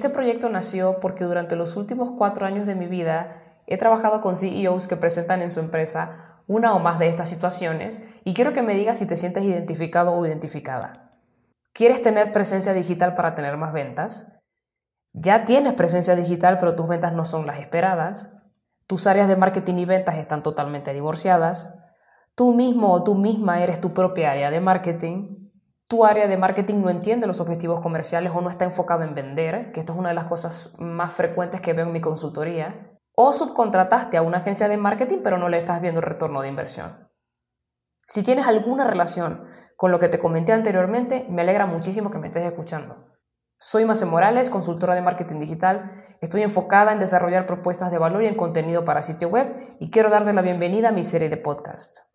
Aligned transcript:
Este 0.00 0.08
proyecto 0.08 0.48
nació 0.48 0.98
porque 0.98 1.24
durante 1.24 1.56
los 1.56 1.76
últimos 1.76 2.12
cuatro 2.16 2.46
años 2.46 2.66
de 2.66 2.74
mi 2.74 2.86
vida 2.86 3.28
he 3.66 3.76
trabajado 3.76 4.22
con 4.22 4.34
CEOs 4.34 4.88
que 4.88 4.96
presentan 4.96 5.42
en 5.42 5.50
su 5.50 5.60
empresa 5.60 6.40
una 6.46 6.74
o 6.74 6.78
más 6.78 6.98
de 6.98 7.06
estas 7.06 7.28
situaciones 7.28 8.00
y 8.24 8.32
quiero 8.32 8.54
que 8.54 8.62
me 8.62 8.74
digas 8.74 8.98
si 8.98 9.06
te 9.06 9.14
sientes 9.14 9.44
identificado 9.44 10.14
o 10.14 10.24
identificada. 10.24 11.18
¿Quieres 11.74 12.00
tener 12.00 12.32
presencia 12.32 12.72
digital 12.72 13.12
para 13.12 13.34
tener 13.34 13.58
más 13.58 13.74
ventas? 13.74 14.40
¿Ya 15.12 15.44
tienes 15.44 15.74
presencia 15.74 16.16
digital 16.16 16.56
pero 16.58 16.74
tus 16.74 16.88
ventas 16.88 17.12
no 17.12 17.26
son 17.26 17.46
las 17.46 17.58
esperadas? 17.58 18.38
¿Tus 18.86 19.06
áreas 19.06 19.28
de 19.28 19.36
marketing 19.36 19.74
y 19.74 19.84
ventas 19.84 20.16
están 20.16 20.42
totalmente 20.42 20.94
divorciadas? 20.94 21.78
¿Tú 22.34 22.54
mismo 22.54 22.90
o 22.90 23.04
tú 23.04 23.16
misma 23.16 23.62
eres 23.62 23.82
tu 23.82 23.90
propia 23.90 24.30
área 24.30 24.50
de 24.50 24.62
marketing? 24.62 25.39
Tu 25.90 26.04
área 26.04 26.28
de 26.28 26.36
marketing 26.36 26.82
no 26.82 26.88
entiende 26.88 27.26
los 27.26 27.40
objetivos 27.40 27.80
comerciales 27.80 28.30
o 28.32 28.40
no 28.40 28.48
está 28.48 28.64
enfocado 28.64 29.02
en 29.02 29.16
vender, 29.16 29.72
que 29.72 29.80
esto 29.80 29.92
es 29.92 29.98
una 29.98 30.10
de 30.10 30.14
las 30.14 30.26
cosas 30.26 30.76
más 30.78 31.12
frecuentes 31.12 31.60
que 31.60 31.72
veo 31.72 31.84
en 31.84 31.92
mi 31.92 32.00
consultoría, 32.00 32.96
o 33.16 33.32
subcontrataste 33.32 34.16
a 34.16 34.22
una 34.22 34.38
agencia 34.38 34.68
de 34.68 34.76
marketing 34.76 35.18
pero 35.24 35.36
no 35.36 35.48
le 35.48 35.58
estás 35.58 35.80
viendo 35.80 35.98
el 35.98 36.06
retorno 36.06 36.42
de 36.42 36.48
inversión. 36.48 37.10
Si 38.06 38.22
tienes 38.22 38.46
alguna 38.46 38.86
relación 38.86 39.48
con 39.76 39.90
lo 39.90 39.98
que 39.98 40.08
te 40.08 40.20
comenté 40.20 40.52
anteriormente, 40.52 41.26
me 41.28 41.42
alegra 41.42 41.66
muchísimo 41.66 42.12
que 42.12 42.18
me 42.18 42.28
estés 42.28 42.44
escuchando. 42.44 43.08
Soy 43.58 43.84
Mace 43.84 44.06
Morales, 44.06 44.48
consultora 44.48 44.94
de 44.94 45.02
marketing 45.02 45.40
digital. 45.40 45.90
Estoy 46.20 46.42
enfocada 46.42 46.92
en 46.92 47.00
desarrollar 47.00 47.46
propuestas 47.46 47.90
de 47.90 47.98
valor 47.98 48.22
y 48.22 48.28
en 48.28 48.36
contenido 48.36 48.84
para 48.84 49.02
sitio 49.02 49.28
web 49.28 49.76
y 49.80 49.90
quiero 49.90 50.08
darte 50.08 50.32
la 50.32 50.42
bienvenida 50.42 50.90
a 50.90 50.92
mi 50.92 51.02
serie 51.02 51.28
de 51.28 51.36
podcast. 51.36 52.09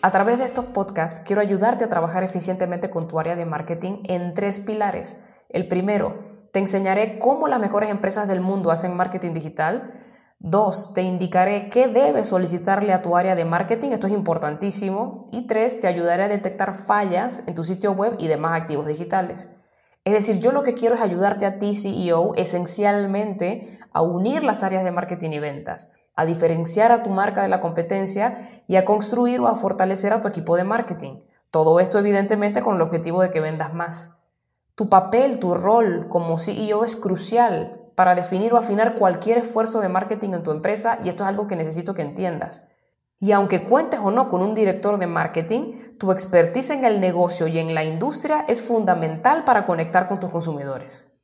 A 0.00 0.12
través 0.12 0.38
de 0.38 0.44
estos 0.44 0.66
podcasts 0.66 1.22
quiero 1.26 1.42
ayudarte 1.42 1.82
a 1.82 1.88
trabajar 1.88 2.22
eficientemente 2.22 2.88
con 2.88 3.08
tu 3.08 3.18
área 3.18 3.34
de 3.34 3.44
marketing 3.44 4.02
en 4.04 4.32
tres 4.32 4.60
pilares. 4.60 5.24
El 5.48 5.66
primero, 5.66 6.48
te 6.52 6.60
enseñaré 6.60 7.18
cómo 7.18 7.48
las 7.48 7.58
mejores 7.58 7.90
empresas 7.90 8.28
del 8.28 8.40
mundo 8.40 8.70
hacen 8.70 8.96
marketing 8.96 9.32
digital. 9.32 9.92
Dos, 10.38 10.94
te 10.94 11.02
indicaré 11.02 11.68
qué 11.68 11.88
debes 11.88 12.28
solicitarle 12.28 12.92
a 12.92 13.02
tu 13.02 13.16
área 13.16 13.34
de 13.34 13.44
marketing, 13.44 13.90
esto 13.90 14.06
es 14.06 14.12
importantísimo. 14.12 15.26
Y 15.32 15.48
tres, 15.48 15.80
te 15.80 15.88
ayudaré 15.88 16.22
a 16.22 16.28
detectar 16.28 16.74
fallas 16.74 17.42
en 17.48 17.56
tu 17.56 17.64
sitio 17.64 17.90
web 17.90 18.14
y 18.18 18.28
demás 18.28 18.60
activos 18.60 18.86
digitales. 18.86 19.56
Es 20.04 20.12
decir, 20.12 20.38
yo 20.38 20.52
lo 20.52 20.62
que 20.62 20.74
quiero 20.74 20.94
es 20.94 21.00
ayudarte 21.00 21.44
a 21.44 21.58
ti, 21.58 21.74
CEO, 21.74 22.36
esencialmente 22.36 23.80
a 23.92 24.02
unir 24.02 24.44
las 24.44 24.62
áreas 24.62 24.84
de 24.84 24.92
marketing 24.92 25.30
y 25.32 25.38
ventas 25.40 25.90
a 26.18 26.26
diferenciar 26.26 26.90
a 26.90 27.04
tu 27.04 27.10
marca 27.10 27.42
de 27.42 27.48
la 27.48 27.60
competencia 27.60 28.34
y 28.66 28.74
a 28.74 28.84
construir 28.84 29.38
o 29.38 29.46
a 29.46 29.54
fortalecer 29.54 30.12
a 30.12 30.20
tu 30.20 30.26
equipo 30.26 30.56
de 30.56 30.64
marketing. 30.64 31.20
Todo 31.52 31.78
esto 31.78 31.96
evidentemente 31.96 32.60
con 32.60 32.74
el 32.74 32.82
objetivo 32.82 33.22
de 33.22 33.30
que 33.30 33.38
vendas 33.38 33.72
más. 33.72 34.16
Tu 34.74 34.88
papel, 34.88 35.38
tu 35.38 35.54
rol 35.54 36.08
como 36.08 36.36
CEO 36.36 36.84
es 36.84 36.96
crucial 36.96 37.82
para 37.94 38.16
definir 38.16 38.52
o 38.52 38.56
afinar 38.56 38.96
cualquier 38.96 39.38
esfuerzo 39.38 39.80
de 39.80 39.90
marketing 39.90 40.30
en 40.30 40.42
tu 40.42 40.50
empresa 40.50 40.98
y 41.04 41.08
esto 41.08 41.22
es 41.22 41.28
algo 41.28 41.46
que 41.46 41.54
necesito 41.54 41.94
que 41.94 42.02
entiendas. 42.02 42.66
Y 43.20 43.30
aunque 43.30 43.62
cuentes 43.62 44.00
o 44.02 44.10
no 44.10 44.28
con 44.28 44.42
un 44.42 44.54
director 44.54 44.98
de 44.98 45.06
marketing, 45.06 45.98
tu 46.00 46.10
expertise 46.10 46.70
en 46.70 46.84
el 46.84 46.98
negocio 46.98 47.46
y 47.46 47.60
en 47.60 47.76
la 47.76 47.84
industria 47.84 48.42
es 48.48 48.60
fundamental 48.60 49.44
para 49.44 49.64
conectar 49.66 50.08
con 50.08 50.18
tus 50.18 50.30
consumidores. 50.30 51.16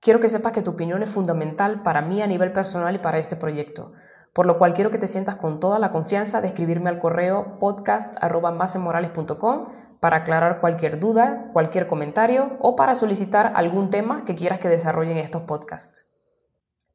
Quiero 0.00 0.18
que 0.18 0.28
sepas 0.28 0.50
que 0.50 0.62
tu 0.62 0.72
opinión 0.72 1.00
es 1.00 1.10
fundamental 1.10 1.82
para 1.82 2.02
mí 2.02 2.20
a 2.20 2.26
nivel 2.26 2.50
personal 2.50 2.96
y 2.96 2.98
para 2.98 3.18
este 3.18 3.36
proyecto 3.36 3.92
por 4.32 4.46
lo 4.46 4.56
cual 4.58 4.74
quiero 4.74 4.90
que 4.90 4.98
te 4.98 5.06
sientas 5.06 5.36
con 5.36 5.60
toda 5.60 5.78
la 5.78 5.90
confianza 5.90 6.40
de 6.40 6.48
escribirme 6.48 6.88
al 6.88 6.98
correo 6.98 7.58
podcast.basemorales.com 7.58 9.66
para 10.00 10.16
aclarar 10.18 10.60
cualquier 10.60 10.98
duda, 10.98 11.50
cualquier 11.52 11.86
comentario 11.86 12.56
o 12.60 12.74
para 12.74 12.94
solicitar 12.94 13.52
algún 13.54 13.90
tema 13.90 14.22
que 14.24 14.34
quieras 14.34 14.58
que 14.58 14.68
desarrolle 14.68 15.12
en 15.12 15.18
estos 15.18 15.42
podcasts. 15.42 16.08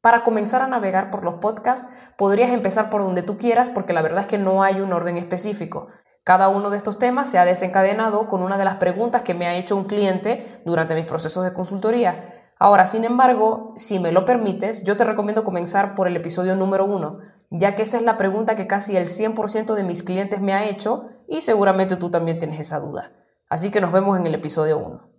Para 0.00 0.24
comenzar 0.24 0.62
a 0.62 0.68
navegar 0.68 1.10
por 1.10 1.24
los 1.24 1.34
podcasts, 1.34 1.88
podrías 2.16 2.50
empezar 2.50 2.90
por 2.90 3.02
donde 3.02 3.22
tú 3.22 3.36
quieras 3.36 3.70
porque 3.70 3.92
la 3.92 4.02
verdad 4.02 4.22
es 4.22 4.26
que 4.26 4.38
no 4.38 4.62
hay 4.62 4.80
un 4.80 4.92
orden 4.92 5.16
específico. 5.16 5.88
Cada 6.24 6.48
uno 6.48 6.70
de 6.70 6.76
estos 6.76 6.98
temas 6.98 7.30
se 7.30 7.38
ha 7.38 7.44
desencadenado 7.44 8.28
con 8.28 8.42
una 8.42 8.58
de 8.58 8.64
las 8.64 8.76
preguntas 8.76 9.22
que 9.22 9.34
me 9.34 9.46
ha 9.46 9.54
hecho 9.54 9.76
un 9.76 9.84
cliente 9.84 10.44
durante 10.64 10.94
mis 10.94 11.04
procesos 11.04 11.44
de 11.44 11.52
consultoría 11.52 12.47
Ahora, 12.58 12.86
sin 12.86 13.04
embargo, 13.04 13.72
si 13.76 14.00
me 14.00 14.10
lo 14.10 14.24
permites, 14.24 14.84
yo 14.84 14.96
te 14.96 15.04
recomiendo 15.04 15.44
comenzar 15.44 15.94
por 15.94 16.08
el 16.08 16.16
episodio 16.16 16.56
número 16.56 16.84
uno, 16.84 17.18
ya 17.50 17.74
que 17.74 17.82
esa 17.82 17.98
es 17.98 18.02
la 18.02 18.16
pregunta 18.16 18.56
que 18.56 18.66
casi 18.66 18.96
el 18.96 19.06
100% 19.06 19.74
de 19.74 19.84
mis 19.84 20.02
clientes 20.02 20.40
me 20.40 20.54
ha 20.54 20.68
hecho 20.68 21.04
y 21.28 21.40
seguramente 21.40 21.96
tú 21.96 22.10
también 22.10 22.38
tienes 22.38 22.58
esa 22.58 22.80
duda. 22.80 23.12
Así 23.48 23.70
que 23.70 23.80
nos 23.80 23.92
vemos 23.92 24.18
en 24.18 24.26
el 24.26 24.34
episodio 24.34 24.78
1. 24.78 25.17